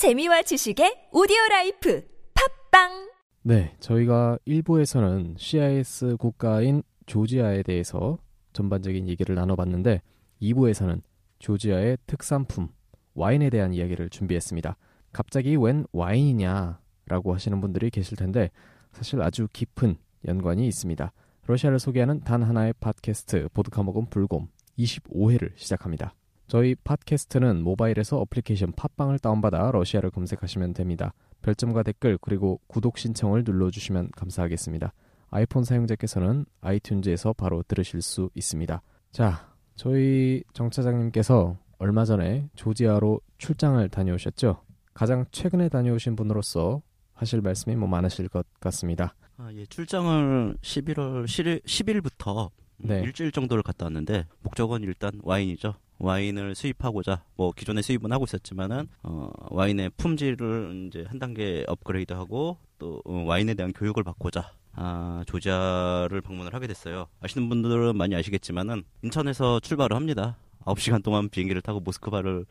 재미와 0.00 0.40
지식의 0.40 1.10
오디오 1.12 1.36
라이프 1.50 2.02
팟빵 2.70 3.10
네, 3.42 3.76
저희가 3.80 4.38
1부에서는 4.46 5.36
CIS 5.36 6.16
국가인 6.16 6.82
조지아에 7.04 7.62
대해서 7.62 8.16
전반적인 8.54 9.10
얘기를 9.10 9.34
나눠봤는데 9.34 10.00
2부에서는 10.40 11.02
조지아의 11.38 11.98
특산품 12.06 12.68
와인에 13.12 13.50
대한 13.50 13.74
이야기를 13.74 14.08
준비했습니다. 14.08 14.74
갑자기 15.12 15.54
웬 15.56 15.84
와인이냐라고 15.92 17.34
하시는 17.34 17.60
분들이 17.60 17.90
계실 17.90 18.16
텐데 18.16 18.50
사실 18.92 19.20
아주 19.20 19.48
깊은 19.52 19.96
연관이 20.28 20.66
있습니다. 20.66 21.12
러시아를 21.46 21.78
소개하는 21.78 22.20
단 22.20 22.42
하나의 22.42 22.72
팟캐스트 22.80 23.50
보드카 23.52 23.82
먹은 23.82 24.06
불곰 24.08 24.48
25회를 24.78 25.50
시작합니다. 25.56 26.14
저희 26.50 26.74
팟캐스트는 26.74 27.62
모바일에서 27.62 28.18
어플리케이션 28.18 28.72
팟빵을 28.72 29.20
다운받아 29.20 29.70
러시아를 29.70 30.10
검색하시면 30.10 30.74
됩니다. 30.74 31.14
별점과 31.42 31.84
댓글 31.84 32.18
그리고 32.20 32.60
구독 32.66 32.98
신청을 32.98 33.44
눌러주시면 33.44 34.10
감사하겠습니다. 34.16 34.92
아이폰 35.30 35.62
사용자께서는 35.62 36.46
아이튠즈에서 36.60 37.36
바로 37.36 37.62
들으실 37.62 38.02
수 38.02 38.30
있습니다. 38.34 38.82
자, 39.12 39.54
저희 39.76 40.42
정 40.52 40.70
차장님께서 40.70 41.56
얼마 41.78 42.04
전에 42.04 42.48
조지아로 42.56 43.20
출장을 43.38 43.88
다녀오셨죠? 43.88 44.60
가장 44.92 45.26
최근에 45.30 45.68
다녀오신 45.68 46.16
분으로서 46.16 46.82
하실 47.14 47.42
말씀이 47.42 47.76
뭐 47.76 47.86
많으실 47.86 48.28
것 48.28 48.44
같습니다. 48.58 49.14
아, 49.36 49.52
예, 49.54 49.64
출장을 49.66 50.56
11월 50.60 51.26
10일, 51.26 51.62
10일부터 51.62 52.50
네. 52.78 53.02
일주일 53.02 53.30
정도를 53.30 53.62
갔다 53.62 53.86
왔는데 53.86 54.26
목적은 54.42 54.82
일단 54.82 55.12
와인이죠. 55.22 55.76
와인을 56.00 56.54
수입하고자 56.54 57.24
뭐 57.36 57.52
기존에 57.52 57.82
수입은 57.82 58.10
하고 58.10 58.24
있었지만은 58.24 58.88
어, 59.02 59.30
와인의 59.50 59.90
품질을 59.96 60.88
이제 60.88 61.04
한 61.06 61.18
단계 61.18 61.64
업그레이드하고 61.68 62.56
또 62.78 63.02
어, 63.04 63.24
와인에 63.26 63.54
대한 63.54 63.72
교육을 63.72 64.02
받고자 64.02 64.52
아, 64.72 65.22
조지아를 65.26 66.20
방문을 66.22 66.54
하게 66.54 66.66
됐어요. 66.66 67.06
아시는 67.20 67.48
분들은 67.48 67.96
많이 67.96 68.14
아시겠지만은 68.14 68.84
인천에서 69.02 69.60
출발을 69.60 69.94
합니다. 69.94 70.36
9시간 70.64 71.02
동안 71.02 71.28
비행기를 71.28 71.60
타고 71.60 71.80
모스크바를 71.80 72.46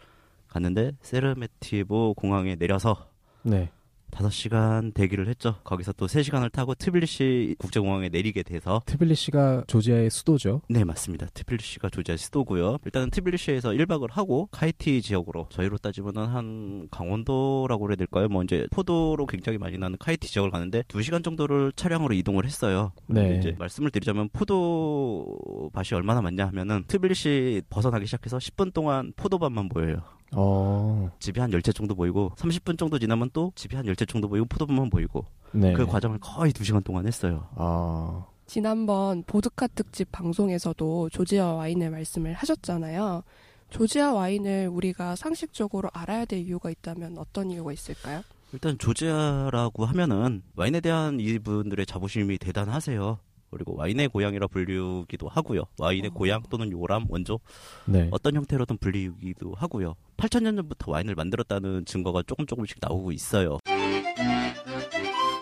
갔는데 0.47 0.91
세르메티보 1.01 2.15
공항에 2.15 2.55
내려서 2.55 3.09
네. 3.43 3.71
5시간 4.11 4.93
대기를 4.93 5.27
했죠. 5.27 5.55
거기서 5.63 5.93
또 5.93 6.07
3시간을 6.07 6.51
타고 6.51 6.75
트빌리시 6.75 7.55
국제공항에 7.59 8.09
내리게 8.09 8.43
돼서 8.43 8.81
트빌리시가 8.85 9.65
조지아의 9.67 10.09
수도죠. 10.09 10.61
네, 10.69 10.83
맞습니다. 10.83 11.27
트빌리시가 11.33 11.89
조지아 11.89 12.17
수도고요. 12.17 12.77
일단은 12.85 13.09
트빌리시에서 13.09 13.69
1박을 13.71 14.11
하고 14.11 14.47
카헤티 14.51 15.01
지역으로 15.01 15.47
저희로 15.49 15.77
따지면은 15.77 16.25
한 16.25 16.87
강원도라고 16.91 17.85
그래야 17.85 17.95
될까요? 17.95 18.27
뭐 18.27 18.43
이제 18.43 18.67
포도로 18.71 19.25
굉장히 19.25 19.57
많이 19.57 19.77
나는 19.77 19.97
카헤티 19.99 20.27
지역을 20.27 20.51
가는데 20.51 20.83
2시간 20.83 21.23
정도를 21.23 21.71
차량으로 21.75 22.13
이동을 22.13 22.45
했어요. 22.45 22.91
네. 23.07 23.37
이제 23.37 23.55
말씀을 23.57 23.91
드리자면 23.91 24.29
포도 24.33 25.69
밭이 25.73 25.89
얼마나 25.93 26.21
많냐 26.21 26.47
하면은 26.47 26.83
트빌리시 26.87 27.63
벗어나기 27.69 28.05
시작해서 28.05 28.37
10분 28.37 28.73
동안 28.73 29.13
포도밭만 29.15 29.69
보여요. 29.69 30.01
어, 30.33 31.11
집이 31.19 31.39
한 31.39 31.51
10채 31.51 31.75
정도 31.75 31.95
보이고 31.95 32.31
30분 32.37 32.77
정도 32.77 32.99
지나면 32.99 33.29
또 33.33 33.51
집이 33.55 33.75
한 33.75 33.85
10채 33.85 34.07
정도 34.07 34.27
보이고 34.27 34.45
포도밭만 34.45 34.89
보이고 34.89 35.25
네. 35.51 35.73
그 35.73 35.85
과정을 35.85 36.19
거의 36.19 36.51
2시간 36.53 36.83
동안 36.83 37.07
했어요. 37.07 37.47
아, 37.55 38.25
지난번 38.45 39.23
보드카 39.23 39.67
특집 39.67 40.11
방송에서도 40.11 41.09
조지아 41.09 41.53
와인을 41.53 41.89
말씀을 41.91 42.33
하셨잖아요. 42.33 43.23
조지아 43.69 44.13
와인을 44.13 44.69
우리가 44.69 45.15
상식적으로 45.15 45.89
알아야 45.93 46.25
될 46.25 46.39
이유가 46.39 46.69
있다면 46.69 47.17
어떤 47.17 47.51
이유가 47.51 47.71
있을까요? 47.71 48.23
일단 48.51 48.77
조지아라고 48.79 49.85
하면은 49.85 50.41
와인에 50.55 50.79
대한 50.79 51.19
이분들의 51.19 51.85
자부심이 51.85 52.39
대단하세요. 52.39 53.19
그리고 53.51 53.75
와인의 53.75 54.09
고향이라 54.09 54.47
불리기도 54.47 55.27
하고요. 55.27 55.63
와인의 55.79 56.11
어. 56.11 56.13
고향 56.13 56.43
또는 56.49 56.71
요람 56.71 57.05
원조 57.09 57.39
네. 57.85 58.07
어떤 58.11 58.35
형태로든 58.35 58.77
불리기도 58.77 59.53
하고요. 59.55 59.95
8천년 60.17 60.55
전부터 60.55 60.91
와인을 60.91 61.15
만들었다는 61.15 61.85
증거가 61.85 62.21
조금 62.23 62.45
조금씩 62.45 62.77
나오고 62.81 63.11
있어요. 63.11 63.59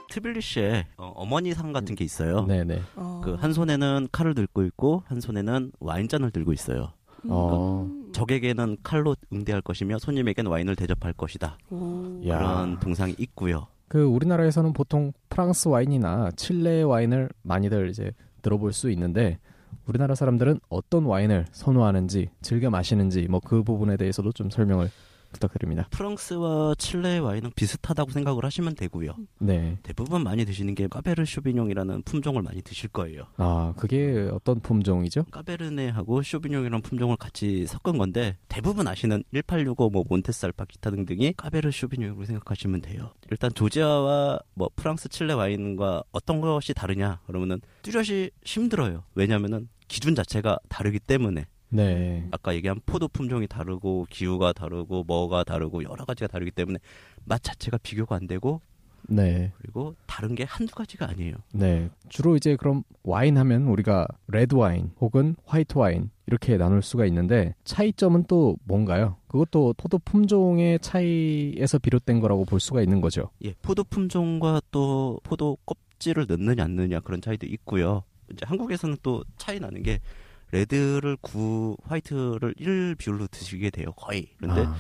트빌리시에 0.10 0.88
어, 0.98 1.12
어머니 1.16 1.54
상 1.54 1.74
같은 1.74 1.96
게 1.96 2.04
있어요. 2.04 2.46
네네. 2.46 2.82
어, 2.96 3.22
그한 3.24 3.54
손에는 3.54 4.08
칼을 4.12 4.34
들고 4.34 4.64
있고 4.64 5.04
한 5.06 5.22
손에는 5.22 5.72
와인잔을 5.80 6.32
들고 6.32 6.54
있어요. 6.54 6.94
어. 7.30 7.90
적에게는 8.14 8.78
칼로 8.84 9.16
응대할 9.34 9.62
것이며 9.62 10.00
손님에게는 10.00 10.50
와인을 10.50 10.76
대접할 10.76 11.14
것이다. 11.14 11.58
오. 11.70 12.22
야. 12.28 12.38
그런 12.38 12.80
동상이 12.80 13.16
있고요. 13.18 13.68
그 13.88 14.04
우리나라에서는 14.04 14.74
보통 14.74 15.14
프랑스 15.30 15.68
와인이나 15.70 16.32
칠레 16.36 16.82
와인을 16.84 17.30
많이들 17.44 17.90
이제 17.90 18.12
들어볼 18.42 18.74
수 18.74 18.90
있는데 18.92 19.40
우리나라 19.86 20.16
사람들은 20.16 20.60
어떤 20.70 21.06
와인을 21.06 21.46
선호하는지 21.52 22.30
즐겨 22.42 22.70
마시는지 22.70 23.28
뭐 23.30 23.40
그 23.40 23.64
부분에 23.64 23.96
대해서도 23.98 24.34
좀 24.34 24.50
설명을 24.50 24.90
부탁드립니다. 25.38 25.88
프랑스와 25.92 26.76
칠레 26.78 27.20
와인은 27.20 27.52
비슷하다고 27.56 28.12
생각을 28.12 28.44
하시면 28.44 28.76
되고요. 28.76 29.16
네. 29.40 29.78
대부분 29.84 30.24
많이 30.24 30.46
드시는 30.46 30.76
게 30.76 30.88
Cabernet 30.88 31.26
Sauvignon이라는 31.26 32.04
품종을 32.04 32.42
많이 32.42 32.62
드실 32.62 32.90
거예요. 32.90 33.24
아 33.38 33.74
그게 33.78 34.30
어떤 34.34 34.60
품종이죠? 34.60 35.26
Cabernet하고 35.32 36.24
Sauvignon이라는 36.24 36.82
품종을 36.82 37.18
같이 37.18 37.66
섞은 37.68 37.98
건데 37.98 38.38
대부분 38.48 38.88
아시는 38.88 39.24
1865, 39.34 39.90
뭐 39.90 40.04
몬테스 40.08 40.46
알파 40.46 40.66
기타 40.66 40.90
등등이 40.92 41.34
Cabernet 41.38 41.72
Sauvignon으로 41.72 42.26
생각하시면 42.26 42.82
돼요. 42.82 43.12
일단 43.32 43.52
조지아와 43.54 44.40
뭐 44.54 44.70
프랑스 44.76 45.10
칠레 45.10 45.34
와인과 45.34 46.04
어떤 46.12 46.42
것이 46.42 46.74
다르냐 46.74 47.22
그러면은 47.28 47.62
뚜렷이 47.84 48.32
힘들어요. 48.44 49.04
왜냐면은 49.16 49.70
기준 49.88 50.16
자체가 50.16 50.60
다르기 50.68 51.00
때문에 51.00 51.46
네. 51.70 52.28
아까 52.32 52.56
얘기한 52.56 52.80
포도 52.86 53.08
품종이 53.08 53.48
다르고 53.48 54.08
기후가 54.10 54.54
다르고 54.54 55.04
뭐가 55.04 55.44
다르고 55.44 55.84
여러 55.84 56.06
가지가 56.06 56.28
다르기 56.28 56.52
때문에 56.52 56.80
맛 57.26 57.44
자체가 57.44 57.78
비교가 57.78 58.16
안 58.16 58.28
되고 58.28 58.62
네. 59.10 59.52
그리고 59.60 59.96
다른 60.06 60.36
게 60.36 60.44
한두 60.44 60.76
가지가 60.76 61.10
아니에요. 61.10 61.36
네. 61.54 61.90
주로 62.10 62.36
이제 62.36 62.56
그럼 62.56 62.84
와인 63.04 63.38
하면 63.38 63.64
우리가 63.68 64.08
레드 64.28 64.56
와인 64.56 64.92
혹은 65.00 65.36
화이트 65.46 65.78
와인 65.78 66.10
이렇게 66.26 66.58
나눌 66.58 66.82
수가 66.82 67.06
있는데 67.06 67.56
차이점은 67.64 68.26
또 68.28 68.58
뭔가요? 68.66 69.16
그것도 69.28 69.76
포도 69.78 69.98
품종의 70.00 70.80
차이에서 70.80 71.80
비롯된 71.80 72.20
거라고 72.20 72.46
볼 72.46 72.60
수가 72.60 72.82
있는 72.82 73.00
거죠. 73.02 73.30
예, 73.44 73.54
포도 73.62 73.84
품종과 73.86 74.62
또 74.72 75.20
포도 75.24 75.58
껍질을 75.66 76.26
넣느냐 76.28 76.64
안 76.66 76.76
넣느냐 76.76 77.00
그런 77.00 77.22
차이도 77.22 77.48
있고요. 77.48 78.04
이제 78.32 78.46
한국에서는 78.46 78.98
또 79.04 79.24
차이 79.38 79.60
나는 79.60 79.84
게 79.84 80.00
레드를 80.52 81.18
9, 81.22 81.78
화이트를 81.84 82.54
1 82.58 82.96
비율로 82.96 83.28
드시게 83.28 83.70
돼요. 83.70 83.92
거의. 83.98 84.30
그런데 84.38 84.62
아, 84.66 84.76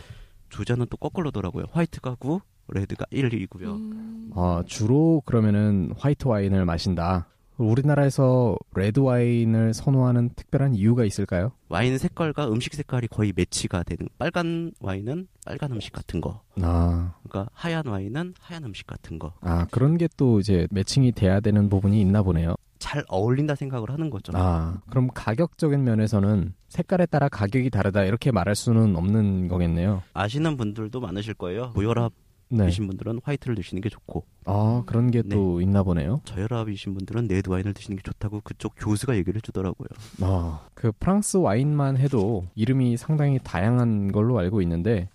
조지아는 0.50 0.88
또 0.89 0.97
거꾸로더라고요. 0.97 1.66
화이트가 1.72 2.16
9, 2.16 2.39
레드가 2.69 3.05
1이고요. 3.11 3.63
음. 3.75 4.31
아, 4.35 4.63
주로 4.66 5.22
그러면은 5.25 5.91
화이트 5.97 6.27
와인을 6.27 6.66
마신다. 6.66 7.27
우리나라에서 7.57 8.56
레드 8.75 9.00
와인을 9.00 9.73
선호하는 9.73 10.29
특별한 10.35 10.75
이유가 10.75 11.03
있을까요? 11.06 11.53
와인 11.69 11.97
색깔과 11.97 12.50
음식 12.51 12.75
색깔이 12.75 13.07
거의 13.07 13.33
매치가 13.35 13.81
되는 13.81 14.07
빨간 14.19 14.72
와인은 14.79 15.27
빨간 15.44 15.72
음식 15.72 15.91
같은 15.91 16.22
거. 16.22 16.41
아, 16.61 17.16
그러니까 17.23 17.50
하얀 17.53 17.88
와인은 17.88 18.35
하얀 18.39 18.63
음식 18.63 18.85
같은 18.85 19.17
거. 19.17 19.33
아 19.41 19.66
그런 19.72 19.97
게 19.97 20.07
또 20.17 20.39
이제 20.39 20.67
매칭이 20.69 21.13
돼야 21.13 21.39
되는 21.39 21.67
부분이 21.67 22.00
있나 22.00 22.22
보네요. 22.22 22.56
잘 22.79 23.03
어울린다 23.07 23.55
생각을 23.55 23.89
하는 23.89 24.09
거죠. 24.09 24.31
아, 24.35 24.79
그럼 24.89 25.09
가격적인 25.13 25.83
면에서는 25.83 26.53
색깔에 26.69 27.05
따라 27.05 27.29
가격이 27.29 27.69
다르다 27.69 28.03
이렇게 28.03 28.31
말할 28.31 28.55
수는 28.55 28.95
없는 28.95 29.47
거겠네요. 29.47 30.03
아시는 30.13 30.57
분들도 30.57 30.99
많으실 30.99 31.33
거예요. 31.33 31.73
고혈압 31.73 32.13
이신 32.49 32.83
네. 32.83 32.88
분들은 32.88 33.19
화이트를 33.24 33.56
드시는 33.56 33.81
게 33.81 33.89
좋고 33.89 34.24
아, 34.45 34.83
그런 34.85 35.12
게또 35.12 35.59
있나 35.62 35.83
보네요. 35.83 36.21
저혈압이신 36.24 36.94
분들은 36.94 37.27
레드 37.27 37.50
와인을 37.50 37.74
드시는 37.74 37.97
게 37.97 38.03
좋다고 38.03 38.41
그쪽 38.44 38.74
교수가 38.77 39.18
얘기를 39.18 39.35
해주더라고요. 39.38 39.88
아, 40.21 40.65
그 40.73 40.91
프랑스 41.00 41.38
와인만 41.38 41.97
해도 41.97 42.45
이름이 42.56 42.95
상당히 42.97 43.39
다양한 43.44 44.12
걸로 44.12 44.39
알고 44.39 44.62
있는데 44.62 45.09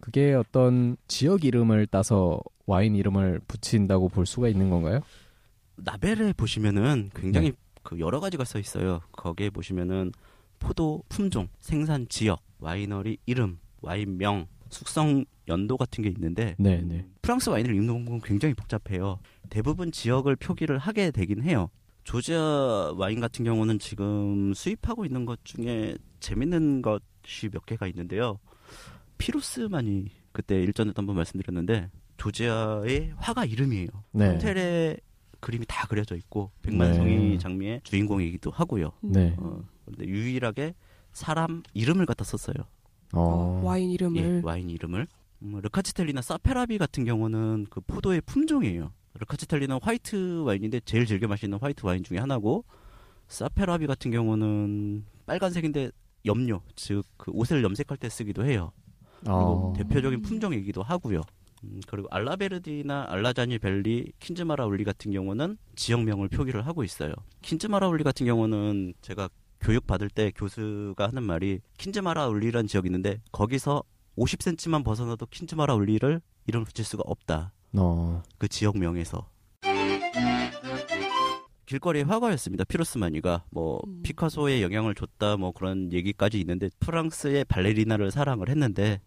그게 0.00 0.34
어떤 0.34 0.96
지역 1.08 1.44
이름을 1.44 1.86
따서 1.88 2.40
와인 2.66 2.94
이름을 2.94 3.40
붙인다고 3.48 4.08
볼 4.08 4.26
수가 4.26 4.48
있는 4.48 4.70
건가요? 4.70 5.00
라벨에 5.76 6.32
보시면은 6.32 7.10
굉장히 7.14 7.50
네. 7.50 7.56
그 7.82 7.98
여러 7.98 8.20
가지가 8.20 8.44
써 8.44 8.58
있어요. 8.58 9.00
거기에 9.12 9.50
보시면은 9.50 10.12
포도 10.58 11.02
품종, 11.08 11.48
생산 11.60 12.08
지역, 12.08 12.40
와이너리 12.58 13.18
이름, 13.26 13.58
와인명, 13.82 14.46
숙성 14.70 15.24
연도 15.48 15.76
같은 15.76 16.02
게 16.02 16.10
있는데 16.10 16.56
네, 16.58 16.80
네. 16.80 17.06
프랑스 17.22 17.50
와인을 17.50 17.74
읽는 17.74 18.04
건 18.04 18.20
굉장히 18.20 18.54
복잡해요. 18.54 19.20
대부분 19.48 19.92
지역을 19.92 20.36
표기를 20.36 20.78
하게 20.78 21.10
되긴 21.10 21.42
해요. 21.42 21.70
조지아 22.04 22.94
와인 22.96 23.20
같은 23.20 23.44
경우는 23.44 23.78
지금 23.78 24.54
수입하고 24.54 25.04
있는 25.04 25.24
것 25.24 25.44
중에 25.44 25.96
재밌는 26.20 26.82
것이 26.82 27.48
몇 27.50 27.66
개가 27.66 27.86
있는데요. 27.88 28.38
피루스만이 29.18 30.10
그때 30.32 30.60
일전에도 30.62 31.00
한번 31.00 31.16
말씀드렸는데 31.16 31.90
조지아의 32.16 33.12
화가 33.16 33.44
이름이에요. 33.44 33.88
네. 34.12 34.30
호텔에 34.30 34.96
그림이 35.40 35.64
다 35.68 35.86
그려져 35.86 36.16
있고 36.16 36.50
백만송이 36.62 37.16
네. 37.16 37.38
장미의 37.38 37.80
주인공이기도 37.84 38.50
하고요. 38.50 38.92
네. 39.02 39.34
어, 39.38 39.62
근데 39.84 40.06
유일하게 40.06 40.74
사람 41.12 41.62
이름을 41.74 42.06
갖다 42.06 42.24
썼어요. 42.24 42.54
어, 43.12 43.20
어. 43.20 43.60
와인 43.64 43.90
이름을 43.90 44.20
예, 44.22 44.40
와인 44.44 44.68
이름을. 44.70 45.06
음, 45.42 45.60
르카치텔리나 45.62 46.22
사페라비 46.22 46.78
같은 46.78 47.04
경우는 47.04 47.66
그 47.70 47.80
포도의 47.80 48.20
품종이에요. 48.22 48.92
르카치텔리는 49.14 49.78
화이트 49.82 50.42
와인인데 50.42 50.80
제일 50.84 51.06
즐겨 51.06 51.26
마시는 51.28 51.58
화이트 51.60 51.86
와인 51.86 52.02
중에 52.02 52.18
하나고 52.18 52.64
사페라비 53.28 53.86
같은 53.86 54.10
경우는 54.10 55.04
빨간색인데 55.26 55.90
염료, 56.26 56.60
즉 56.74 57.02
그 57.16 57.30
옷을 57.32 57.62
염색할 57.62 57.96
때 57.98 58.08
쓰기도 58.08 58.44
해요. 58.44 58.72
그리고 59.20 59.34
어. 59.34 59.72
대표적인 59.76 60.22
품종이기도 60.22 60.82
하고요. 60.82 61.22
음, 61.64 61.80
그리고 61.86 62.08
알라베르디나 62.10 63.06
알라자니 63.08 63.58
벨리, 63.58 64.12
킨즈마라울리 64.20 64.84
같은 64.84 65.12
경우는 65.12 65.58
지역명을 65.74 66.28
표기를 66.28 66.66
하고 66.66 66.84
있어요. 66.84 67.12
킨즈마라울리 67.42 68.04
같은 68.04 68.26
경우는 68.26 68.94
제가 69.02 69.28
교육 69.60 69.86
받을 69.86 70.08
때 70.08 70.30
교수가 70.34 71.08
하는 71.08 71.22
말이 71.22 71.60
킨즈마라울리라는 71.78 72.68
지역이 72.68 72.88
있는데 72.88 73.20
거기서 73.32 73.82
50cm만 74.16 74.84
벗어나도 74.84 75.26
킨즈마라울리를 75.26 76.20
이름 76.46 76.64
붙일 76.64 76.84
수가 76.84 77.02
없다. 77.06 77.52
어. 77.74 78.22
그 78.38 78.48
지역명에서. 78.48 79.28
길거리의 81.66 82.04
화가였습니다. 82.04 82.64
피로스마니가 82.64 83.44
뭐 83.50 83.80
음. 83.86 84.00
피카소에 84.02 84.62
영향을 84.62 84.94
줬다 84.94 85.36
뭐 85.36 85.50
그런 85.50 85.92
얘기까지 85.92 86.38
있는데 86.40 86.70
프랑스의 86.78 87.44
발레리나를 87.44 88.12
사랑을 88.12 88.48
했는데 88.48 89.00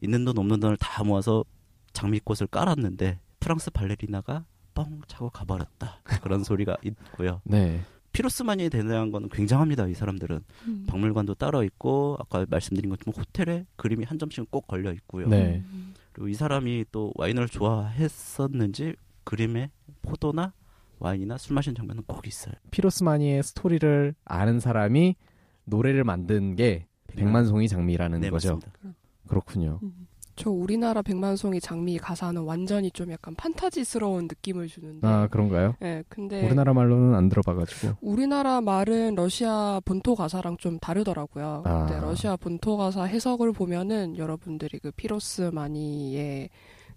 있는 0.00 0.24
돈 0.24 0.38
없는 0.38 0.60
돈을 0.60 0.76
다 0.76 1.02
모아서 1.02 1.44
장미꽃을 1.94 2.48
깔았는데 2.50 3.18
프랑스 3.40 3.70
발레리나가 3.70 4.44
뻥 4.74 5.00
차고 5.06 5.30
가버렸다 5.30 6.00
그런 6.22 6.44
소리가 6.44 6.76
있고요. 6.82 7.40
네. 7.44 7.80
피로스마니에 8.12 8.68
대한 8.68 9.10
거는 9.10 9.28
굉장합니다. 9.28 9.88
이 9.88 9.94
사람들은 9.94 10.40
음. 10.68 10.84
박물관도 10.86 11.34
따로 11.34 11.64
있고 11.64 12.16
아까 12.20 12.46
말씀드린 12.48 12.88
것처럼 12.90 13.14
호텔에 13.16 13.66
그림이 13.76 14.04
한 14.04 14.18
점씩은 14.18 14.46
꼭 14.50 14.66
걸려 14.68 14.92
있고요. 14.92 15.28
네. 15.28 15.64
음. 15.66 15.94
그리고 16.12 16.28
이 16.28 16.34
사람이 16.34 16.84
또 16.92 17.12
와인을 17.16 17.48
좋아했었는지 17.48 18.94
그림에 19.24 19.70
포도나 20.02 20.52
와인이나 21.00 21.38
술 21.38 21.54
마시는 21.54 21.74
장면은 21.74 22.04
꼭 22.06 22.26
있어요. 22.26 22.54
피로스마니의 22.70 23.42
스토리를 23.42 24.14
아는 24.24 24.60
사람이 24.60 25.16
노래를 25.64 26.04
만든 26.04 26.54
게 26.54 26.86
백만송이 27.08 27.68
장미라는 27.68 28.20
네, 28.20 28.30
거죠. 28.30 28.54
맞습니다. 28.54 28.96
그렇군요. 29.26 29.80
음. 29.82 30.06
저 30.36 30.50
우리나라 30.50 31.00
백만송이 31.02 31.60
장미 31.60 31.96
가사는 31.98 32.42
완전히 32.42 32.90
좀 32.90 33.10
약간 33.12 33.34
판타지스러운 33.36 34.24
느낌을 34.24 34.66
주는데. 34.68 35.06
아 35.06 35.28
그런가요? 35.28 35.74
예, 35.82 36.02
근데 36.08 36.44
우리나라 36.44 36.72
말로는 36.72 37.14
안 37.14 37.28
들어봐가지고. 37.28 37.96
우리나라 38.00 38.60
말은 38.60 39.14
러시아 39.14 39.80
본토 39.84 40.14
가사랑 40.14 40.56
좀 40.56 40.78
다르더라고요. 40.78 41.62
아. 41.64 41.86
근데 41.86 42.00
러시아 42.00 42.36
본토 42.36 42.76
가사 42.76 43.04
해석을 43.04 43.52
보면은 43.52 44.16
여러분들이 44.18 44.78
그 44.80 44.90
피로스 44.92 45.50
마니의 45.52 46.50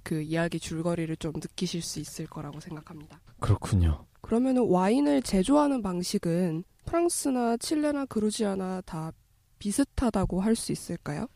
그 0.03 0.21
이야기 0.21 0.59
줄거리를 0.59 1.15
좀 1.17 1.33
느끼실 1.33 1.81
수 1.81 1.99
있을 1.99 2.25
거라고 2.27 2.59
생각합니다. 2.59 3.19
그렇군요. 3.39 4.05
그러면은 4.21 4.67
와인을 4.67 5.21
제조하는 5.21 5.81
방식은 5.81 6.63
프랑스나 6.85 7.57
칠레나 7.57 8.05
그루지아나 8.05 8.81
다 8.85 9.11
비슷하다고 9.59 10.41
할 10.41 10.55
수 10.55 10.71
있을까요? 10.71 11.27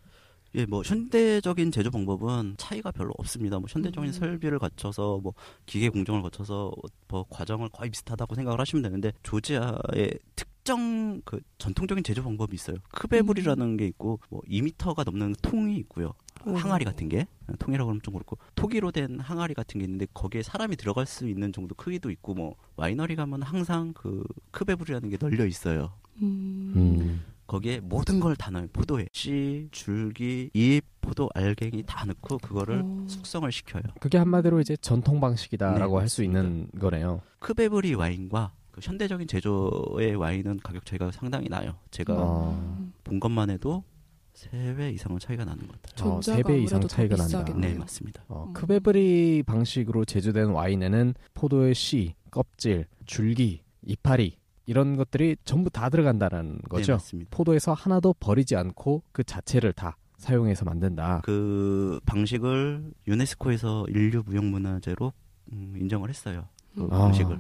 예, 0.56 0.65
뭐 0.65 0.81
현대적인 0.83 1.71
제조 1.71 1.89
방법은 1.92 2.56
차이가 2.57 2.92
별로 2.92 3.13
없습니다. 3.18 3.59
뭐 3.59 3.68
현대적인 3.69 4.09
음. 4.09 4.13
설비를 4.13 4.59
갖춰서 4.59 5.19
뭐 5.24 5.33
기계 5.65 5.89
공정을 5.89 6.21
거쳐서 6.21 6.71
뭐 7.07 7.25
과정을 7.30 7.69
거의 7.69 7.89
비슷하다고 7.89 8.36
생각을 8.36 8.59
하시면 8.59 8.83
되는데 8.83 9.13
조지아의 9.24 10.19
특정 10.36 11.21
그 11.24 11.39
전통적인 11.57 12.03
제조 12.03 12.24
방법이 12.24 12.53
있어요. 12.53 12.77
크베불이라는 12.92 13.77
게 13.77 13.88
있고 13.88 14.19
뭐 14.30 14.42
2미터가 14.42 15.06
넘는 15.06 15.36
통이 15.42 15.77
있고요. 15.77 16.13
오. 16.45 16.56
항아리 16.56 16.86
같은 16.86 17.07
게 17.07 17.27
통이라고 17.59 17.89
하면 17.89 18.01
좀 18.01 18.15
그렇고 18.15 18.38
토기로 18.56 18.92
된 18.92 19.19
항아리 19.19 19.53
같은 19.53 19.80
게 19.80 19.86
있는데 19.86 20.07
거기에 20.13 20.42
사람이 20.42 20.75
들어갈 20.75 21.06
수 21.06 21.27
있는 21.27 21.53
정도 21.53 21.75
크기도 21.75 22.09
있고 22.09 22.33
뭐 22.33 22.56
와이너리 22.75 23.15
가면 23.15 23.44
항상 23.44 23.94
그 23.94 24.24
크베불이라는 24.51 25.09
게 25.09 25.18
널려 25.18 25.45
있어요. 25.45 25.94
음. 26.21 26.74
음. 26.75 27.24
거기에 27.51 27.81
모든 27.81 28.21
걸 28.21 28.33
다 28.38 28.50
넣어요. 28.50 28.68
포도에 28.71 29.07
씨, 29.12 29.68
줄기, 29.71 30.50
잎, 30.53 30.81
포도 31.01 31.30
알갱이 31.36 31.83
다 31.86 32.06
넣고 32.06 32.38
그거를 32.38 32.81
어. 32.81 33.06
숙성을 33.09 33.51
시켜요. 33.51 33.83
그게 34.00 34.18
한마디로 34.18 34.62
이제 34.62 34.77
전통 34.77 35.19
방식이다라고 35.19 35.95
네, 35.95 36.00
할수 36.00 36.24
있는 36.24 36.69
거네요. 36.80 37.19
크베브리 37.39 37.95
와인과 37.95 38.53
그 38.71 38.80
현대적인 38.81 39.27
제조의 39.27 40.15
와인은 40.15 40.62
가격 40.63 40.86
차이가 40.86 41.12
상당히 41.12 41.50
나요. 41.50 41.75
제가 41.92 42.15
어. 42.18 42.89
본 43.03 43.19
것만 43.19 43.50
해도 43.50 43.83
세배 44.33 44.92
이상은 44.92 45.19
차이가 45.19 45.44
나는 45.44 45.68
것 45.68 45.81
같아요. 45.81 46.09
어, 46.09 46.21
전자가 46.21 46.38
세배 46.38 46.63
이상 46.63 46.88
차이가 46.88 47.18
난다. 47.18 47.44
네, 47.53 47.74
맞습니다. 47.74 48.24
어, 48.30 48.45
음. 48.48 48.53
크베브리 48.53 49.44
방식으로 49.45 50.06
제조된 50.06 50.51
와인에는 50.51 51.15
포도의 51.33 51.75
씨, 51.75 52.15
껍질, 52.31 52.86
줄기, 53.06 53.62
이파리 53.86 54.38
이런 54.66 54.96
것들이 54.96 55.38
전부 55.44 55.69
다 55.69 55.90
들어간다는 55.90 56.56
네, 56.56 56.62
거죠. 56.69 56.94
맞습니다. 56.94 57.30
포도에서 57.31 57.74
하나도 57.74 58.16
버리지 58.19 58.56
않고 58.56 59.04
그 59.12 59.24
자체를 59.24 59.74
다 59.74 59.98
사용해서 60.18 60.66
만든다. 60.66 61.22
그 61.24 62.00
방식을 62.06 62.92
유네스코에서 63.08 63.86
인류 63.90 64.24
무형문화재로 64.25 65.12
음, 65.54 65.74
인정을 65.80 66.10
했어요. 66.10 66.48
그 66.75 66.88
아. 66.92 67.00
방식을. 67.00 67.40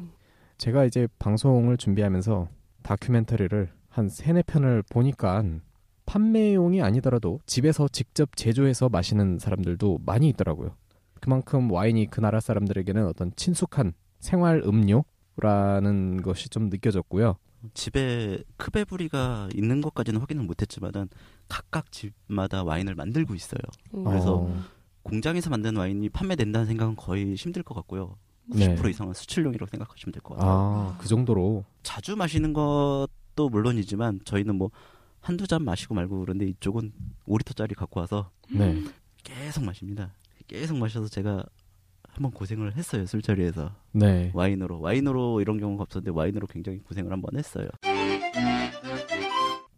제가 0.57 0.85
이제 0.85 1.07
방송을 1.19 1.77
준비하면서 1.77 2.47
다큐멘터리를 2.83 3.69
한 3.89 4.09
세네 4.09 4.43
편을 4.43 4.83
보니까 4.89 5.43
판매용이 6.05 6.81
아니더라도 6.81 7.39
집에서 7.45 7.87
직접 7.87 8.35
제조해서 8.35 8.89
마시는 8.89 9.39
사람들도 9.39 9.99
많이 10.05 10.27
있더라고요. 10.29 10.75
그만큼 11.19 11.71
와인이 11.71 12.07
그 12.09 12.19
나라 12.19 12.39
사람들에게는 12.39 13.05
어떤 13.05 13.31
친숙한 13.35 13.93
생활 14.19 14.61
음료 14.65 15.05
라는 15.37 16.21
것이 16.21 16.49
좀 16.49 16.69
느껴졌고요. 16.69 17.37
집에 17.73 18.43
크베브리가 18.57 19.49
있는 19.53 19.81
것까지는 19.81 20.19
확인을 20.19 20.43
못했지만은 20.43 21.09
각각 21.47 21.91
집마다 21.91 22.63
와인을 22.63 22.95
만들고 22.95 23.35
있어요. 23.35 23.59
음. 23.93 24.03
그래서 24.03 24.37
어, 24.37 24.63
공장에서 25.03 25.49
만든 25.49 25.75
와인이 25.75 26.09
판매된다는 26.09 26.65
생각은 26.67 26.95
거의 26.95 27.35
힘들 27.35 27.61
것 27.63 27.75
같고요. 27.75 28.17
네. 28.45 28.75
90% 28.75 28.89
이상은 28.89 29.13
수출용이라고 29.13 29.69
생각하시면 29.69 30.11
될 30.11 30.21
것 30.21 30.35
같아요. 30.35 30.51
아, 30.51 30.97
그 30.99 31.07
정도로 31.07 31.63
자주 31.83 32.15
마시는 32.15 32.53
것도 32.53 33.49
물론이지만 33.49 34.21
저희는 34.25 34.55
뭐 34.55 34.71
한두 35.19 35.45
잔 35.47 35.63
마시고 35.63 35.93
말고 35.93 36.19
그런데 36.21 36.45
이쪽은 36.47 36.91
5리터짜리 37.27 37.75
갖고 37.75 37.99
와서 37.99 38.31
네. 38.49 38.83
계속 39.23 39.63
마십니다. 39.63 40.13
계속 40.47 40.77
마셔서 40.77 41.07
제가 41.07 41.43
한번 42.11 42.31
고생을 42.31 42.75
했어요 42.75 43.05
술자리에서 43.05 43.71
네. 43.93 44.31
와인으로 44.33 44.81
와인으로 44.81 45.41
이런 45.41 45.59
경우가 45.59 45.83
없었는데 45.83 46.11
와인으로 46.17 46.47
굉장히 46.47 46.79
고생을 46.79 47.11
한번 47.11 47.37
했어요. 47.37 47.67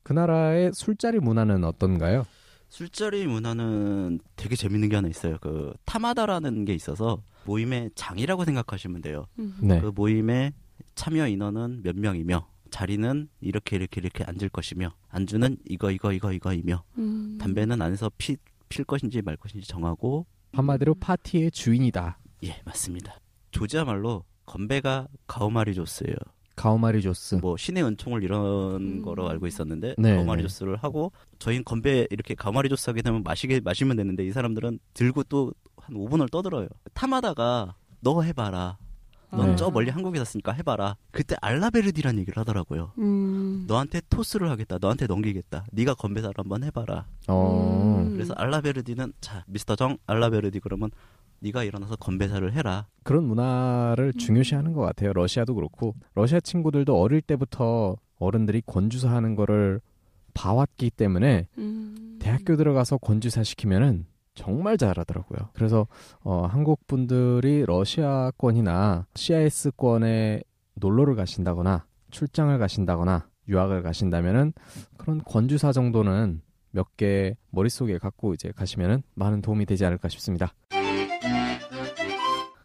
그 0.03 0.13
나라의 0.13 0.71
술자리 0.73 1.19
문화는 1.19 1.63
어떤가요? 1.63 2.25
술자리 2.69 3.27
문화는 3.27 4.19
되게 4.35 4.55
재밌는 4.55 4.89
게 4.89 4.95
하나 4.95 5.07
있어요. 5.07 5.37
그 5.41 5.73
타마다라는 5.85 6.65
게 6.65 6.73
있어서 6.73 7.21
모임의 7.45 7.91
장이라고 7.95 8.45
생각하시면 8.45 9.01
돼요. 9.01 9.25
음. 9.39 9.55
네. 9.61 9.79
그 9.79 9.91
모임에 9.93 10.53
참여 10.95 11.27
인원은 11.27 11.81
몇 11.83 11.95
명이며 11.95 12.47
자리는 12.71 13.29
이렇게 13.41 13.75
이렇게 13.75 14.01
이렇게 14.01 14.23
앉을 14.23 14.49
것이며 14.49 14.91
안주는 15.09 15.57
이거 15.69 15.91
이거 15.91 16.11
이거 16.11 16.33
이거이며 16.33 16.83
음. 16.97 17.37
담배는 17.39 17.81
안에서 17.81 18.11
피, 18.17 18.37
필 18.67 18.83
것인지 18.83 19.21
말 19.21 19.37
것인지 19.37 19.67
정하고 19.67 20.25
한마디로 20.53 20.95
파티의 20.95 21.51
주인이다. 21.51 22.17
예 22.43 22.62
맞습니다. 22.65 23.15
조지아 23.51 23.85
말로 23.85 24.23
건배가 24.45 25.07
가오마리조스예요. 25.27 26.15
가오마리조스. 26.55 27.35
뭐 27.35 27.57
신의 27.57 27.83
은총을 27.83 28.23
이런 28.23 28.75
음. 28.75 29.01
거로 29.01 29.27
알고 29.29 29.47
있었는데 29.47 29.95
네, 29.97 30.15
가오마리조스를 30.15 30.75
하고 30.77 31.12
저희는 31.39 31.63
건배 31.63 32.07
이렇게 32.12 32.35
가오마리조스 32.35 32.89
하게 32.91 33.01
되면 33.01 33.23
마시게 33.23 33.59
마시면 33.62 33.97
되는데 33.97 34.25
이 34.25 34.31
사람들은 34.31 34.79
들고 34.93 35.23
또 35.23 35.51
한 35.83 35.95
5분을 35.95 36.31
떠들어요. 36.31 36.67
타마다가 36.93 37.75
너 38.00 38.21
해봐라. 38.21 38.77
넌 39.31 39.50
네. 39.50 39.55
저 39.55 39.71
멀리 39.71 39.89
한국에 39.89 40.19
샀으니까 40.19 40.51
해봐라. 40.51 40.95
그때 41.12 41.35
알라베르디란 41.41 42.19
얘기를 42.19 42.38
하더라고요. 42.38 42.93
음. 43.00 43.65
너한테 43.67 44.01
토스를 44.09 44.50
하겠다. 44.50 44.77
너한테 44.79 45.07
넘기겠다. 45.07 45.65
네가 45.71 45.95
건배사를 45.95 46.35
한번 46.38 46.63
해봐라. 46.63 47.07
어. 47.27 48.03
음. 48.05 48.13
그래서 48.13 48.33
알라베르디는 48.35 49.13
자 49.21 49.43
미스터 49.47 49.75
정 49.75 49.97
알라베르디 50.05 50.59
그러면 50.59 50.91
네가 51.43 51.63
일어나서 51.65 51.97
건배사를 51.97 52.51
해라. 52.53 52.88
그런 53.03 53.25
문화를 53.25 54.13
중요시하는 54.13 54.71
것 54.73 54.81
같아요. 54.81 55.12
러시아도 55.13 55.55
그렇고 55.55 55.93
러시아 56.15 56.39
친구들도 56.39 57.00
어릴 57.00 57.21
때부터 57.21 57.97
어른들이 58.17 58.62
권주사 58.65 59.12
하는 59.12 59.35
거를 59.35 59.81
봐왔기 60.33 60.89
때문에 60.91 61.47
음. 61.57 62.17
대학교 62.21 62.55
들어가서 62.55 62.97
권주사 62.97 63.43
시키면은 63.43 64.05
정말 64.35 64.77
잘하더라고요. 64.77 65.50
그래서 65.53 65.85
어, 66.21 66.47
한국 66.50 66.88
분들이 66.88 67.65
러시아권이나 67.67 69.05
CIS권에 69.13 70.41
놀러를 70.75 71.15
가신다거나 71.15 71.85
출장을 72.09 72.57
가신다거나 72.57 73.27
유학을 73.50 73.83
가신다면은 73.83 74.53
그런 74.97 75.21
건주사 75.25 75.71
정도는 75.73 76.41
몇 76.71 76.88
개 76.97 77.35
머릿속에 77.51 78.00
갖고 78.00 78.33
이제 78.33 78.51
가시면은 78.55 79.03
많은 79.13 79.41
도움이 79.43 79.65
되지 79.67 79.85
않을까 79.85 80.07
싶습니다. 80.09 80.53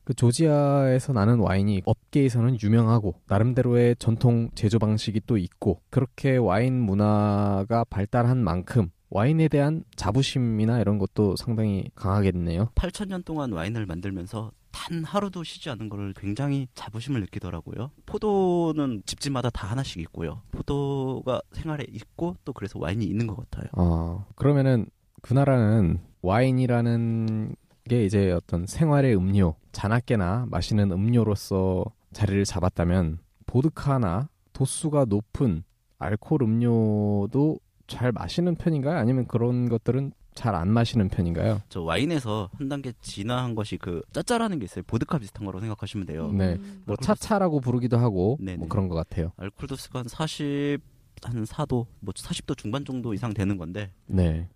그 0.09 0.15
조지아에서 0.15 1.13
나는 1.13 1.39
와인이 1.39 1.83
업계에서는 1.85 2.57
유명하고 2.63 3.21
나름대로의 3.27 3.95
전통 3.99 4.49
제조 4.55 4.79
방식이 4.79 5.21
또 5.27 5.37
있고 5.37 5.83
그렇게 5.91 6.39
와인 6.39 6.81
문화가 6.81 7.85
발달한 7.85 8.39
만큼 8.39 8.89
와인에 9.11 9.49
대한 9.49 9.85
자부심이나 9.97 10.81
이런 10.81 10.97
것도 10.97 11.37
상당히 11.37 11.91
강하겠네요. 11.95 12.71
8천년 12.75 13.23
동안 13.23 13.53
와인을 13.53 13.85
만들면서 13.85 14.51
단 14.71 15.05
하루도 15.05 15.45
쉬지 15.45 15.69
않은 15.69 15.91
거를 15.91 16.15
굉장히 16.17 16.69
자부심을 16.73 17.21
느끼더라고요. 17.21 17.91
포도는 18.07 19.03
집집마다 19.05 19.51
다 19.51 19.67
하나씩 19.67 20.01
있고요. 20.01 20.41
포도가 20.53 21.43
생활에 21.53 21.85
있고 21.93 22.35
또 22.47 22.55
그래서 22.55 22.79
와인이 22.79 23.05
있는 23.05 23.27
것 23.27 23.37
같아요. 23.37 23.67
어, 23.77 24.25
그러면은 24.37 24.87
그 25.21 25.35
나라는 25.35 26.01
와인이라는 26.23 27.57
게 27.89 28.05
이제 28.05 28.31
어떤 28.31 28.67
생활의 28.67 29.17
음료, 29.17 29.55
자나깨나 29.73 30.47
마시는 30.49 30.93
음료로서 30.93 31.85
자리를 32.13 32.45
잡았다면 32.45 33.19
보드카나 33.47 34.29
도수가 34.53 35.07
높은 35.07 35.65
알코올 35.99 36.43
음료도 36.43 37.59
잘 37.87 38.13
마시는 38.13 38.55
편인가요? 38.57 38.99
아니면 38.99 39.27
그런 39.27 39.69
것들은 39.69 40.13
잘 40.35 40.55
안 40.55 40.69
마시는 40.71 41.09
편인가요? 41.09 41.63
저 41.69 41.83
와인에서 41.83 42.49
한 42.57 42.69
단계 42.69 42.93
진화한 43.01 43.57
것이 43.57 43.77
그 43.77 44.03
짜짜라는 44.13 44.61
게 44.61 44.67
있어요. 44.67 44.85
보드카 44.87 45.19
비슷한 45.19 45.45
거라고 45.45 45.61
생각하시면 45.61 46.07
돼요. 46.07 46.31
네. 46.31 46.55
음. 46.55 46.83
뭐 46.87 46.95
차차라고 46.95 47.59
부르기도 47.61 47.99
하고 47.99 48.37
네네. 48.41 48.59
뭐 48.59 48.69
그런 48.69 48.87
것 48.87 48.95
같아요. 48.95 49.33
알코올 49.37 49.67
도수가 49.67 49.99
한 49.99 50.07
40, 50.07 50.79
한 51.25 51.43
4도, 51.45 51.87
뭐 51.99 52.15
40도 52.15 52.57
중반 52.57 52.85
정도 52.85 53.15
이상 53.15 53.35
되는 53.35 53.57
건데 53.59 53.91
네. 54.07 54.49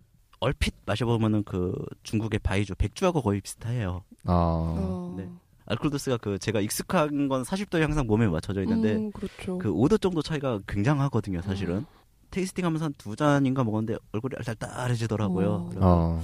얼핏 0.43 0.73
마셔보면은 0.85 1.43
그 1.45 1.73
중국의 2.03 2.39
바이주 2.39 2.75
백주하고 2.75 3.21
거의 3.21 3.39
비슷해요. 3.41 4.03
아, 4.25 4.33
어. 4.33 5.13
네. 5.17 5.29
알코올 5.65 5.91
도수가 5.91 6.17
그 6.17 6.37
제가 6.37 6.59
익숙한 6.59 7.29
건 7.29 7.43
40도에 7.43 7.79
항상 7.79 8.05
몸에 8.05 8.27
맞춰져 8.27 8.61
있는데 8.63 8.95
음, 8.95 9.11
그렇죠. 9.13 9.57
그 9.57 9.71
5도 9.71 10.01
정도 10.01 10.21
차이가 10.21 10.59
굉장하거든요, 10.67 11.41
사실은. 11.41 11.85
테이스팅 12.31 12.65
하면서 12.65 12.85
한 12.85 12.93
두 12.97 13.15
잔인가 13.15 13.63
먹었는데 13.63 13.97
얼굴이 14.11 14.33
알딸딸해지더라고요. 14.37 15.69
어. 15.77 16.21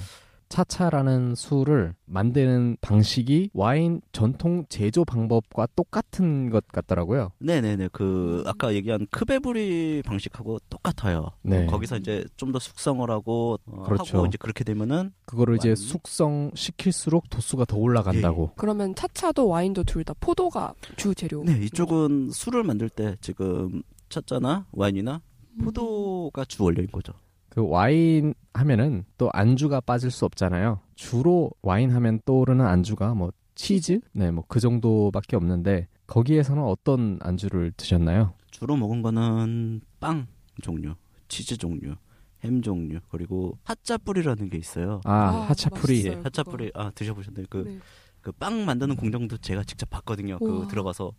어. 0.49 0.59
차차라는 0.59 1.35
술을 1.35 1.95
만드는 2.05 2.77
방식이 2.81 3.51
와인 3.53 4.01
전통 4.11 4.65
제조 4.67 5.05
방법과 5.05 5.67
똑같은 5.75 6.49
것 6.49 6.67
같더라고요. 6.67 7.31
네네네. 7.39 7.89
그, 7.91 8.43
아까 8.47 8.73
얘기한 8.73 9.05
크베브리 9.11 10.03
방식하고 10.05 10.59
똑같아요. 10.69 11.31
네. 11.43 11.65
거기서 11.67 11.97
이제 11.97 12.25
좀 12.35 12.49
더 12.51 12.57
숙성을 12.57 13.07
하고, 13.11 13.59
어, 13.67 13.83
그렇죠. 13.83 14.17
하고 14.17 14.25
이제 14.27 14.37
그렇게 14.39 14.63
되면은, 14.63 15.13
그거를 15.25 15.55
이제 15.57 15.69
와인이? 15.69 15.75
숙성 15.75 16.51
시킬수록 16.55 17.29
도수가 17.29 17.65
더 17.65 17.77
올라간다고. 17.77 18.53
그러면 18.55 18.95
차차도 18.95 19.47
와인도 19.47 19.83
둘 19.83 20.03
다 20.03 20.15
포도가 20.19 20.73
주 20.97 21.13
재료. 21.13 21.43
네, 21.43 21.59
이쪽은 21.63 22.31
술을 22.31 22.63
만들 22.63 22.89
때 22.89 23.15
지금 23.21 23.83
차짜나 24.09 24.65
와인이나 24.71 25.21
포도가 25.63 26.45
주 26.45 26.63
원료인 26.63 26.87
거죠. 26.91 27.13
그 27.49 27.67
와인 27.67 28.33
하면은 28.53 29.05
또 29.17 29.29
안주가 29.33 29.81
빠질 29.81 30.11
수 30.11 30.25
없잖아요. 30.25 30.79
주로 30.95 31.51
와인 31.61 31.91
하면 31.91 32.19
떠오르는 32.25 32.65
안주가 32.65 33.13
뭐 33.13 33.31
치즈? 33.55 33.99
네, 34.13 34.31
뭐 34.31 34.43
그 34.47 34.59
정도밖에 34.59 35.35
없는데 35.35 35.87
거기에서는 36.07 36.63
어떤 36.63 37.19
안주를 37.21 37.71
드셨나요? 37.77 38.33
주로 38.51 38.75
먹은 38.75 39.01
거는 39.01 39.81
빵 39.99 40.27
종류, 40.61 40.95
치즈 41.27 41.57
종류, 41.57 41.95
햄 42.43 42.61
종류, 42.61 42.99
그리고 43.09 43.57
핫짜뿌리라는 43.63 44.49
게 44.49 44.57
있어요. 44.57 45.01
아, 45.05 45.11
아, 45.13 45.29
하차풀이. 45.49 45.99
예, 45.99 46.03
맛있어요. 46.09 46.23
핫짜뿌리, 46.23 46.71
아, 46.73 46.91
드셔보셨나요? 46.95 47.45
그, 47.49 47.57
네. 47.65 47.79
그빵 48.21 48.65
만드는 48.65 48.95
공정도 48.97 49.37
제가 49.37 49.63
직접 49.63 49.89
봤거든요. 49.89 50.39
그 50.39 50.45
우와. 50.45 50.67
들어가서 50.67 51.13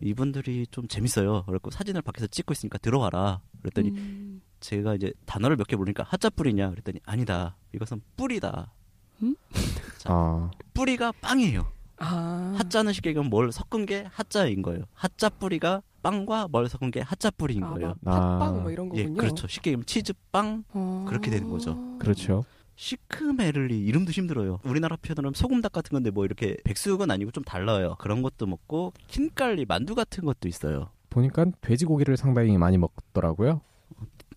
이분들이 0.00 0.66
좀 0.70 0.86
재밌어요. 0.88 1.44
그래고 1.46 1.70
사진을 1.70 2.02
밖에서 2.02 2.26
찍고 2.26 2.52
있으니까 2.52 2.78
들어와라. 2.78 3.40
그랬더니 3.60 3.90
음. 3.90 4.33
제가 4.64 4.94
이제 4.94 5.12
단어를 5.26 5.56
몇개 5.56 5.76
모르니까 5.76 6.04
하자 6.04 6.30
뿌리냐 6.30 6.70
그랬더니 6.70 6.98
아니다. 7.04 7.56
이것은 7.74 8.00
뿌리다. 8.16 8.72
아, 10.06 10.50
뿌리가 10.72 11.12
빵이에요. 11.20 11.70
아. 11.98 12.54
하자는 12.56 12.94
쉽게 12.94 13.10
얘기하면 13.10 13.28
뭘 13.28 13.52
섞은 13.52 13.84
게 13.84 14.06
하자인 14.10 14.62
거예요. 14.62 14.84
하자 14.94 15.28
뿌리가 15.28 15.82
빵과 16.02 16.48
뭘 16.48 16.68
섞은 16.68 16.90
게 16.90 17.00
하자 17.00 17.30
뿌리인 17.32 17.62
아, 17.62 17.70
거예요. 17.74 17.94
팥빵 18.04 18.62
뭐 18.62 18.70
이런 18.70 18.90
예, 18.96 19.02
거군요. 19.02 19.20
그렇죠. 19.20 19.46
쉽게 19.46 19.70
얘기하면 19.70 19.84
치즈빵, 19.84 20.64
아. 20.72 21.04
그렇게 21.08 21.30
되는 21.30 21.48
거죠. 21.50 21.98
그렇죠. 21.98 22.44
시크메를리 22.76 23.84
이름도 23.84 24.12
힘들어요. 24.12 24.60
우리나라 24.64 24.96
표현으로 24.96 25.32
소금닭 25.34 25.72
같은 25.72 25.90
건데 25.90 26.10
뭐 26.10 26.24
이렇게 26.24 26.56
백숙은 26.64 27.10
아니고 27.10 27.32
좀 27.32 27.44
달라요. 27.44 27.96
그런 27.98 28.22
것도 28.22 28.46
먹고 28.46 28.94
흰깔리 29.08 29.66
만두 29.66 29.94
같은 29.94 30.24
것도 30.24 30.48
있어요. 30.48 30.88
보니까 31.10 31.46
돼지고기를 31.60 32.16
상당히 32.16 32.56
많이 32.56 32.78
먹더라고요. 32.78 33.60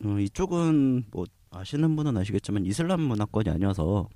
어, 0.06 0.20
이쪽은 0.20 1.06
뭐 1.12 1.26
아시는 1.52 1.96
분은 1.96 2.18
아시겠지만 2.18 2.66
이슬람 2.66 3.02
문화권이 3.02 3.50
아니어서 3.50 4.08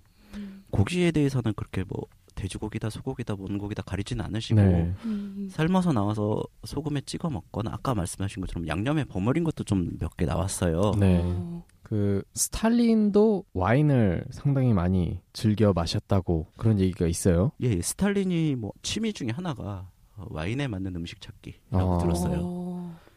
고기에 0.71 1.11
대해서는 1.11 1.53
그렇게 1.55 1.83
뭐 1.87 2.05
돼지고기다 2.35 2.89
소고기다 2.89 3.35
뭔 3.35 3.57
고기다 3.57 3.83
가리지는 3.83 4.23
않으시고 4.25 4.61
네. 4.61 4.93
음. 5.05 5.49
삶아서 5.51 5.91
나와서 5.91 6.41
소금에 6.63 7.01
찍어 7.01 7.29
먹거나 7.29 7.71
아까 7.73 7.93
말씀하신 7.93 8.41
것처럼 8.41 8.67
양념에 8.67 9.03
버무린 9.03 9.43
것도 9.43 9.63
좀 9.65 9.97
몇 9.99 10.15
개 10.17 10.25
나왔어요. 10.25 10.93
네. 10.97 11.21
어. 11.23 11.63
그 11.83 12.23
스탈린도 12.33 13.45
와인을 13.53 14.23
상당히 14.31 14.71
많이 14.73 15.19
즐겨 15.33 15.73
마셨다고 15.73 16.47
그런 16.55 16.79
얘기가 16.79 17.05
있어요. 17.07 17.51
예, 17.59 17.81
스탈린이 17.81 18.55
뭐 18.55 18.71
취미 18.81 19.11
중에 19.11 19.27
하나가 19.31 19.89
어, 20.15 20.25
와인에 20.29 20.67
맞는 20.69 20.95
음식 20.95 21.19
찾기라고 21.19 21.95
아. 21.95 21.97
들었어요. 21.97 22.39
어. 22.41 22.60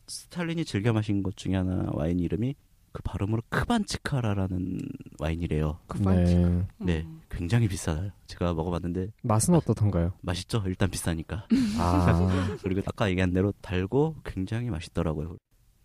스탈린이 0.07 0.65
즐겨 0.65 0.93
마신 0.93 1.23
것 1.23 1.37
중에 1.37 1.57
하나 1.57 1.89
와인 1.93 2.21
이름이 2.21 2.55
그 2.95 3.03
발음으로 3.03 3.43
크반치카라라는 3.49 4.79
와인이래요. 5.19 5.81
그 5.89 5.99
판치. 5.99 6.37
네. 6.37 6.67
네, 6.79 7.07
굉장히 7.29 7.67
비싸요. 7.67 8.11
제가 8.29 8.55
먹어봤는데 8.55 9.09
맛은 9.23 9.53
어떻던가요? 9.55 10.13
맛있죠. 10.21 10.63
일단 10.67 10.89
비싸니까. 10.91 11.49
아, 11.79 12.57
그리고 12.63 12.83
아까 12.87 13.11
얘기한 13.11 13.33
대로 13.33 13.53
달고 13.61 14.17
굉장히 14.25 14.71
맛있더라고요. 14.71 15.37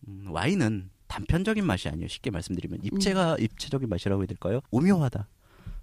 음, 0.08 0.28
와인은 0.30 0.92
단편적인 1.08 1.66
맛이 1.66 1.90
아니에요. 1.90 2.08
쉽게 2.08 2.30
말씀드리면 2.30 2.82
입체가 2.84 3.38
입체적인 3.40 3.90
맛이라고 3.90 4.22
해야 4.22 4.28
될까요? 4.28 4.60
오묘하다. 4.70 5.28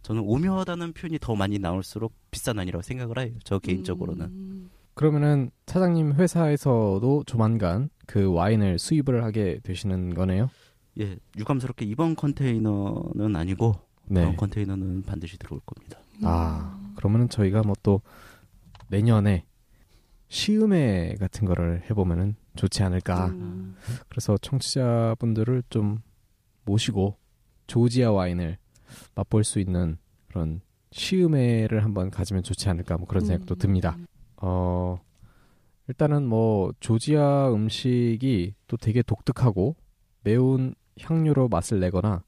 저는 0.03 0.23
오묘하다는 0.25 0.93
표현이 0.93 1.19
더 1.21 1.35
많이 1.35 1.59
나올수록 1.59 2.15
비싼 2.31 2.59
와인이라고 2.59 2.83
생각을 2.83 3.19
해요. 3.19 3.33
저 3.43 3.59
개인적으로는. 3.59 4.27
음. 4.27 4.71
그러면은 4.95 5.51
차장님 5.67 6.15
회사에서도 6.15 7.25
조만간 7.27 7.91
그 8.07 8.33
와인을 8.33 8.79
수입을 8.79 9.25
하게 9.25 9.61
되시는 9.63 10.15
거네요. 10.15 10.51
예, 11.01 11.19
유감스럽게 11.37 11.85
이번 11.85 12.15
컨테이너는 12.17 13.37
아니고 13.37 13.75
네. 14.07 14.23
다음 14.23 14.37
컨테이너는 14.37 15.03
반드시 15.03 15.37
들어올 15.39 15.61
겁니다. 15.67 15.99
아, 16.23 16.93
그러면은 16.97 17.29
저희가 17.29 17.63
뭐 17.63 17.75
또 17.83 18.01
내년에 18.89 19.45
시음회 20.29 21.17
같은 21.21 21.47
거를 21.47 21.83
해보면은 21.89 22.37
좋지 22.57 22.83
않을까. 22.83 23.27
음. 23.29 23.77
그래서 24.09 24.37
청취자분들을 24.39 25.65
좀 25.71 26.01
모시고 26.65 27.17
조지아 27.67 28.11
와인을 28.13 28.59
맛볼 29.15 29.45
수 29.45 29.61
있는 29.61 29.99
그런 30.29 30.61
시음회를 30.91 31.85
한번 31.85 32.11
가지면 32.11 32.43
좋지 32.43 32.69
않을까 32.69 32.97
뭐 32.97 33.07
그런 33.07 33.25
생각도 33.25 33.55
음. 33.55 33.59
듭니다. 33.59 33.97
어, 34.39 34.99
일단은 35.89 36.27
뭐 36.27 36.73
조지아 36.81 37.53
음식이 37.53 38.55
또 38.67 38.77
되게 38.77 39.03
독특하고 39.03 39.77
매운 40.23 40.75
향료로 41.01 41.49
맛을 41.49 41.79
내거나 41.81 42.25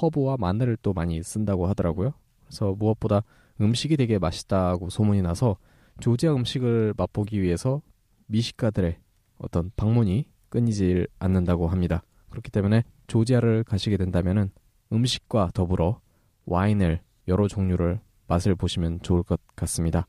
허브와 0.00 0.36
마늘을 0.38 0.76
또 0.82 0.92
많이 0.92 1.22
쓴다고 1.22 1.66
하더라고요. 1.66 2.14
그래서 2.44 2.74
무엇보다 2.74 3.22
음식이 3.60 3.96
되게 3.96 4.18
맛있다고 4.18 4.90
소문이 4.90 5.22
나서 5.22 5.56
조지아 6.00 6.34
음식을 6.34 6.94
맛보기 6.96 7.40
위해서 7.40 7.82
미식가들의 8.26 8.98
어떤 9.38 9.70
방문이 9.76 10.28
끊이질 10.48 11.08
않는다고 11.18 11.68
합니다. 11.68 12.02
그렇기 12.30 12.50
때문에 12.50 12.84
조지아를 13.06 13.64
가시게 13.64 13.96
된다면은 13.96 14.50
음식과 14.92 15.50
더불어 15.54 16.00
와인을 16.46 17.00
여러 17.28 17.48
종류를 17.48 18.00
맛을 18.26 18.54
보시면 18.54 19.00
좋을 19.02 19.22
것 19.22 19.40
같습니다. 19.56 20.06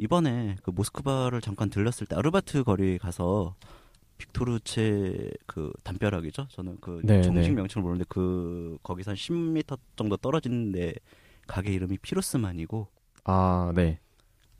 이번에 0.00 0.56
그 0.62 0.70
모스크바를 0.70 1.42
잠깐 1.42 1.68
들렀을 1.68 2.06
때 2.06 2.16
아르바트 2.16 2.64
거리 2.64 2.96
가서 2.96 3.54
빅토르체 4.16 5.30
그 5.46 5.72
담벼락이죠. 5.84 6.46
저는 6.48 6.78
그 6.80 7.02
네, 7.04 7.20
정식 7.20 7.50
네. 7.50 7.56
명칭을 7.56 7.82
모르는데 7.82 8.06
그 8.08 8.78
거기서 8.82 9.10
한 9.10 9.16
10m 9.16 9.78
정도 9.96 10.16
떨어지는데 10.16 10.94
가게 11.46 11.72
이름이 11.72 11.98
피로스만이고 11.98 12.88
아, 13.24 13.72
네. 13.74 14.00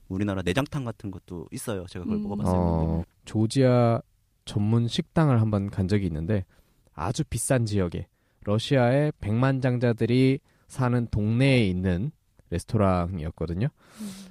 우리나라 0.09 0.43
내장탕 0.43 0.85
같은 0.85 1.11
것도 1.11 1.47
있어요. 1.53 1.87
제가 1.87 2.05
그걸 2.05 2.19
음. 2.19 2.23
먹어봤었는데 2.25 2.87
어, 2.93 3.05
조지아 3.25 4.03
전문 4.45 4.89
식당을 4.89 5.41
한번 5.41 5.71
간 5.71 5.89
적이 5.89 6.07
있는데 6.07 6.45
아주 6.93 7.25
비싼 7.25 7.65
지역에 7.65 8.09
러시아의 8.45 9.13
백만장자들이 9.21 10.41
사는 10.69 11.07
동네에 11.11 11.67
있는 11.67 12.11
레스토랑이었거든요. 12.51 13.69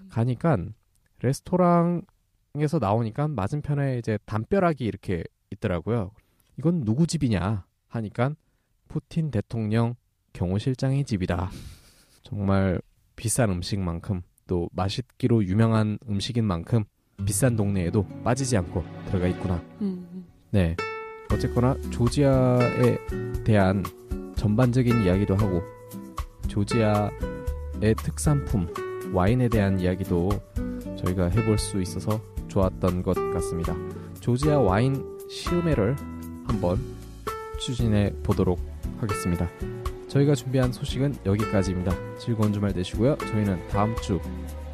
가니까 0.10 0.58
레스토랑에서 1.22 2.80
나오니까 2.80 3.28
맞은편에 3.28 4.00
이제 4.00 4.18
담벼락이 4.26 4.86
이렇게 4.86 5.24
있더라고요. 5.52 6.12
이건 6.58 6.84
누구 6.84 7.08
집이냐 7.08 7.66
하니까 7.88 8.36
푸틴 8.88 9.32
대통령 9.32 9.96
경호실장의 10.34 11.06
집이다. 11.06 11.50
정말 12.24 12.82
비싼 13.16 13.50
음식만큼 13.50 14.22
또 14.48 14.70
맛있기로 14.74 15.46
유명한 15.46 15.98
음식인 16.08 16.46
만큼 16.46 16.84
비싼 17.26 17.56
동네에도 17.56 18.06
빠지지 18.24 18.58
않고 18.58 18.84
들어가 19.08 19.28
있구나. 19.28 19.62
음. 19.82 20.26
네. 20.52 20.76
어쨌거나 21.32 21.76
조지아에 21.92 22.98
대한 23.46 23.84
전반적인 24.36 25.04
이야기도 25.04 25.36
하고 25.36 25.62
조지아의 26.48 27.96
특산품 27.98 28.68
와인에 29.14 29.50
대한 29.50 29.80
이야기도 29.80 30.30
저희가 31.04 31.30
해볼 31.30 31.58
수 31.58 31.82
있어서 31.82 32.20
좋았던 32.48 33.04
것 33.04 33.16
같습니다. 33.34 33.76
조지아 34.20 34.60
와인 34.60 35.04
시음회를 35.30 35.96
한번 36.48 36.80
추진해 37.60 38.14
보도록 38.24 38.60
하겠습니다. 39.00 39.50
저희가 40.08 40.34
준비한 40.36 40.72
소식은 40.72 41.18
여기까지입니다. 41.26 41.92
즐거운 42.18 42.52
주말 42.52 42.74
되시고요. 42.74 43.18
저희는 43.18 43.68
다음 43.68 43.96
주 43.98 44.20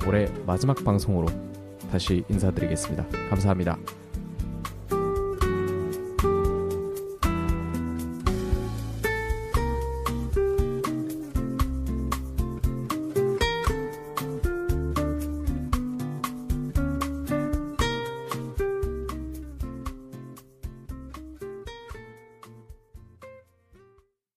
올해 0.07 0.27
마지막 0.45 0.81
방송으로 0.83 1.27
다시 1.91 2.23
인사드리겠습니다. 2.29 3.05
감사합니다. 3.29 3.77